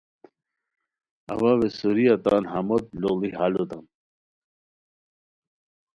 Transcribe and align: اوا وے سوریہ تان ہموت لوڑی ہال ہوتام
اوا 1.31 1.51
وے 1.59 1.67
سوریہ 1.77 2.15
تان 2.23 2.43
ہموت 2.53 2.85
لوڑی 3.01 3.29
ہال 3.37 3.53
ہوتام 3.59 3.85